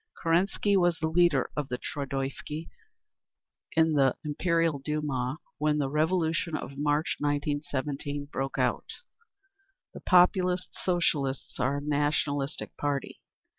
[0.19, 2.69] Kerensky was the leader of the Trudoviki
[3.73, 8.93] in the Imperial Duma when the Revolution of March, 1917, broke out.
[9.93, 13.19] The Populist Socialists are a nationalistic party.